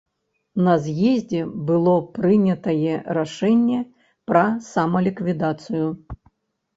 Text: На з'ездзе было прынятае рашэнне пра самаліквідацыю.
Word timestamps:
На 0.67 0.71
з'ездзе 0.83 1.41
было 1.67 1.91
прынятае 2.15 2.95
рашэнне 3.17 3.77
пра 4.31 4.41
самаліквідацыю. 4.71 5.85